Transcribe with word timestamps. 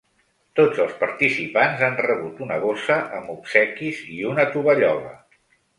Tots 0.59 0.79
els 0.85 0.95
participants 1.01 1.83
han 1.89 1.99
rebut 2.07 2.41
una 2.47 2.59
bossa 2.67 2.99
amb 3.19 3.33
obsequis 3.39 4.05
i 4.19 4.23
una 4.35 4.51
tovallola. 4.57 5.19